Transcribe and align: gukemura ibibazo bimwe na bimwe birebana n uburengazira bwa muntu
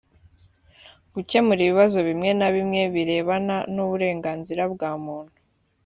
gukemura 1.13 1.59
ibibazo 1.63 1.97
bimwe 2.07 2.29
na 2.39 2.47
bimwe 2.55 2.81
birebana 2.93 3.55
n 3.73 3.75
uburengazira 3.85 4.63
bwa 4.73 4.91
muntu 5.03 5.37